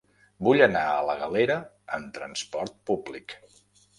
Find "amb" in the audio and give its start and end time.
1.97-2.09